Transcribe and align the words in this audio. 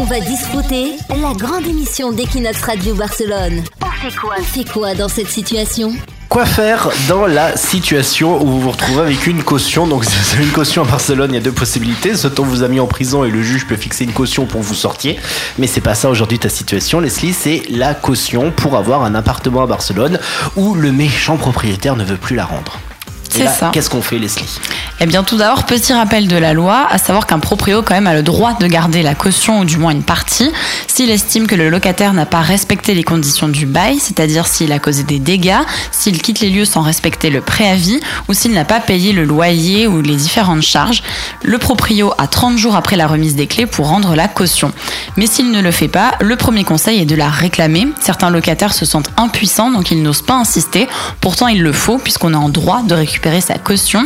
On 0.00 0.04
va 0.04 0.20
discuter 0.20 0.92
la 1.08 1.32
grande 1.32 1.66
émission 1.66 2.12
d'Equinox 2.12 2.62
Radio 2.62 2.94
Barcelone. 2.94 3.64
On 3.82 3.90
fait 3.90 4.16
quoi 4.16 4.36
On 4.38 4.42
fait 4.44 4.64
quoi 4.64 4.94
dans 4.94 5.08
cette 5.08 5.28
situation 5.28 5.92
Quoi 6.28 6.46
faire 6.46 6.88
dans 7.08 7.26
la 7.26 7.56
situation 7.56 8.40
où 8.40 8.46
vous 8.46 8.60
vous 8.60 8.70
retrouvez 8.70 9.00
avec 9.00 9.26
une 9.26 9.42
caution 9.42 9.88
Donc, 9.88 10.04
si 10.04 10.12
vous 10.16 10.34
avez 10.36 10.44
une 10.44 10.52
caution 10.52 10.82
à 10.82 10.84
Barcelone, 10.84 11.32
il 11.32 11.34
y 11.34 11.38
a 11.38 11.40
deux 11.40 11.50
possibilités. 11.50 12.14
Soit 12.14 12.38
on 12.38 12.44
vous 12.44 12.62
a 12.62 12.68
mis 12.68 12.78
en 12.78 12.86
prison 12.86 13.24
et 13.24 13.30
le 13.30 13.42
juge 13.42 13.66
peut 13.66 13.74
fixer 13.74 14.04
une 14.04 14.12
caution 14.12 14.46
pour 14.46 14.60
que 14.60 14.66
vous 14.66 14.74
sortiez. 14.74 15.18
Mais 15.58 15.66
c'est 15.66 15.80
pas 15.80 15.96
ça 15.96 16.08
aujourd'hui 16.08 16.38
ta 16.38 16.48
situation, 16.48 17.00
Leslie. 17.00 17.32
C'est 17.32 17.62
la 17.68 17.94
caution 17.94 18.52
pour 18.52 18.76
avoir 18.76 19.02
un 19.02 19.16
appartement 19.16 19.62
à 19.62 19.66
Barcelone 19.66 20.20
où 20.54 20.76
le 20.76 20.92
méchant 20.92 21.38
propriétaire 21.38 21.96
ne 21.96 22.04
veut 22.04 22.18
plus 22.18 22.36
la 22.36 22.44
rendre. 22.44 22.78
C'est 23.38 23.58
ça. 23.58 23.70
Qu'est-ce 23.72 23.90
qu'on 23.90 24.02
fait, 24.02 24.18
Leslie? 24.18 24.58
Eh 25.00 25.06
bien, 25.06 25.22
tout 25.22 25.36
d'abord, 25.36 25.64
petit 25.64 25.92
rappel 25.92 26.26
de 26.26 26.36
la 26.36 26.52
loi, 26.52 26.86
à 26.90 26.98
savoir 26.98 27.26
qu'un 27.26 27.38
proprio 27.38 27.82
quand 27.82 27.94
même 27.94 28.06
a 28.06 28.14
le 28.14 28.22
droit 28.22 28.54
de 28.54 28.66
garder 28.66 29.02
la 29.02 29.14
caution 29.14 29.60
ou 29.60 29.64
du 29.64 29.76
moins 29.76 29.92
une 29.92 30.02
partie 30.02 30.50
s'il 30.86 31.10
estime 31.10 31.46
que 31.46 31.54
le 31.54 31.68
locataire 31.68 32.12
n'a 32.12 32.26
pas 32.26 32.40
respecté 32.40 32.94
les 32.94 33.04
conditions 33.04 33.48
du 33.48 33.66
bail, 33.66 34.00
c'est-à-dire 34.00 34.48
s'il 34.48 34.72
a 34.72 34.80
causé 34.80 35.04
des 35.04 35.20
dégâts, 35.20 35.60
s'il 35.92 36.20
quitte 36.20 36.40
les 36.40 36.50
lieux 36.50 36.64
sans 36.64 36.82
respecter 36.82 37.30
le 37.30 37.40
préavis 37.40 38.00
ou 38.28 38.34
s'il 38.34 38.52
n'a 38.52 38.64
pas 38.64 38.80
payé 38.80 39.12
le 39.12 39.24
loyer 39.24 39.86
ou 39.86 40.02
les 40.02 40.16
différentes 40.16 40.62
charges. 40.62 41.04
Le 41.44 41.58
proprio 41.58 42.12
a 42.18 42.26
30 42.26 42.58
jours 42.58 42.74
après 42.74 42.96
la 42.96 43.06
remise 43.06 43.36
des 43.36 43.46
clés 43.46 43.66
pour 43.66 43.86
rendre 43.86 44.16
la 44.16 44.26
caution. 44.26 44.72
Mais 45.16 45.26
s'il 45.28 45.52
ne 45.52 45.60
le 45.60 45.70
fait 45.70 45.86
pas, 45.86 46.14
le 46.20 46.34
premier 46.34 46.64
conseil 46.64 47.00
est 47.00 47.06
de 47.06 47.14
la 47.14 47.28
réclamer. 47.28 47.86
Certains 48.00 48.30
locataires 48.30 48.74
se 48.74 48.84
sentent 48.84 49.10
impuissants, 49.16 49.70
donc 49.70 49.92
ils 49.92 50.02
n'osent 50.02 50.22
pas 50.22 50.34
insister. 50.34 50.88
Pourtant, 51.20 51.46
il 51.46 51.62
le 51.62 51.72
faut 51.72 51.98
puisqu'on 51.98 52.32
est 52.32 52.36
en 52.36 52.48
droit 52.48 52.82
de 52.82 52.94
récupérer 52.94 53.27
sa 53.40 53.58
caution. 53.58 54.04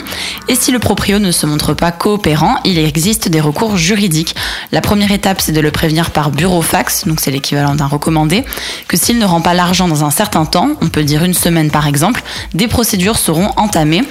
Et 0.48 0.54
si 0.54 0.72
le 0.72 0.78
proprio 0.78 1.18
ne 1.18 1.30
se 1.30 1.46
montre 1.46 1.74
pas 1.74 1.92
coopérant, 1.92 2.56
il 2.64 2.78
existe 2.78 3.28
des 3.28 3.40
recours 3.40 3.76
juridiques. 3.76 4.34
La 4.72 4.80
première 4.80 5.12
étape, 5.12 5.40
c'est 5.40 5.52
de 5.52 5.60
le 5.60 5.70
prévenir 5.70 6.10
par 6.10 6.30
bureaufax, 6.30 7.06
donc 7.06 7.20
c'est 7.20 7.30
l'équivalent 7.30 7.74
d'un 7.74 7.86
recommandé, 7.86 8.44
que 8.88 8.96
s'il 8.96 9.18
ne 9.18 9.24
rend 9.24 9.40
pas 9.40 9.54
l'argent 9.54 9.88
dans 9.88 10.04
un 10.04 10.10
certain 10.10 10.44
temps, 10.44 10.70
on 10.80 10.88
peut 10.88 11.04
dire 11.04 11.24
une 11.24 11.34
semaine 11.34 11.70
par 11.70 11.86
exemple, 11.86 12.22
des 12.54 12.68
procédures 12.68 13.16
seront 13.16 13.50
entamées. 13.56 14.02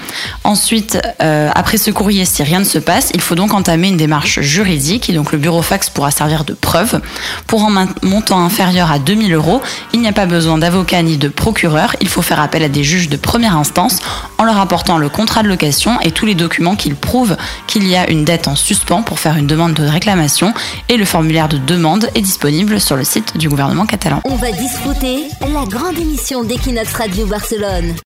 Ensuite, 0.44 1.00
euh, 1.22 1.50
après 1.54 1.78
ce 1.78 1.92
courrier, 1.92 2.26
si 2.26 2.44
rien 2.44 2.60
ne 2.60 2.66
se 2.66 2.80
passe, 2.80 3.12
il 3.14 3.22
faut 3.22 3.36
donc 3.36 3.54
entamer 3.54 3.90
une 3.90 3.98
démarche 3.98 4.40
juridique 4.42 5.10
et 5.10 5.14
donc 5.14 5.32
le 5.32 5.38
bureaufax 5.38 5.90
pourra 5.90 6.12
servir 6.12 6.44
de 6.44 6.54
preuve. 6.54 7.02
Pour 7.48 7.64
un 7.66 7.88
montant 8.02 8.44
inférieur 8.44 8.92
à 8.92 9.00
2000 9.00 9.34
euros, 9.34 9.62
il 9.94 10.02
n'y 10.02 10.08
a 10.08 10.14
pas 10.14 10.26
besoin 10.26 10.58
d'avocat 10.58 11.02
ni 11.02 11.18
de 11.18 11.28
procureur, 11.28 11.96
il 12.02 12.08
faut 12.08 12.22
faire 12.22 12.40
appel 12.40 12.64
à 12.64 12.70
des 12.70 12.84
juges 12.84 13.10
de 13.10 13.18
première 13.18 13.58
instance 13.58 14.00
en 14.38 14.44
leur 14.44 14.58
apportant 14.58 14.91
le 14.98 15.10
contrat 15.10 15.44
de 15.44 15.48
location 15.48 16.00
et 16.02 16.12
tous 16.12 16.26
les 16.26 16.36
documents 16.36 16.76
qui 16.76 16.92
prouvent 16.94 17.38
qu'il 17.68 17.88
y 17.88 17.96
a 17.96 18.10
une 18.10 18.26
dette 18.26 18.48
en 18.48 18.56
suspens 18.56 19.02
pour 19.04 19.20
faire 19.20 19.38
une 19.38 19.48
demande 19.48 19.74
de 19.74 19.84
réclamation 19.84 20.54
et 20.90 20.98
le 20.98 21.06
formulaire 21.06 21.48
de 21.48 21.58
demande 21.58 22.10
est 22.16 22.22
disponible 22.22 22.80
sur 22.80 22.96
le 22.96 23.04
site 23.04 23.38
du 23.38 23.50
gouvernement 23.50 23.86
catalan. 23.86 24.22
On 24.26 24.36
va 24.36 24.52
discuter 24.52 25.28
la 25.42 25.66
grande 25.66 25.98
émission 25.98 26.44
d'Equinox 26.44 26.94
Radio 26.94 27.26
Barcelone. 27.26 27.94